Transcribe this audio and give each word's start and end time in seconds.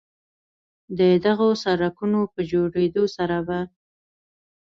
د 0.97 0.99
دغو 1.25 1.49
سړکونو 1.63 2.19
په 2.33 2.39
جوړېدو 2.51 3.03
سره 3.15 3.37
به 3.47 3.59